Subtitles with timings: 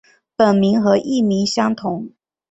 [0.35, 2.09] 本名和艺名相同。